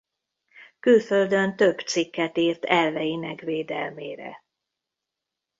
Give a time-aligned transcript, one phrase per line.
[0.79, 4.43] Külföldön több cikket írt elveinek védelmére.